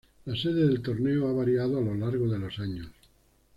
[0.25, 2.89] La sede del torneo ha variado a lo largo de los años.